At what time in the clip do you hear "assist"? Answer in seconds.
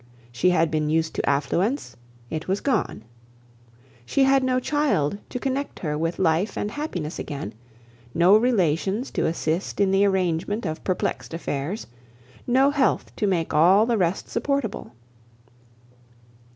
9.27-9.79